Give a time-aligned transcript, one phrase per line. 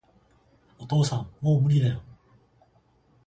[0.79, 2.01] お父さん、もう無理だよ